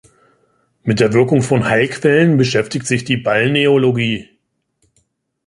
[0.81, 4.29] Mit der Wirkung von Heilquellen beschäftigt sich die Balneologie.